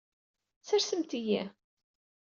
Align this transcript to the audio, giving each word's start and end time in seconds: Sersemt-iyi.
Sersemt-iyi. 0.67 1.43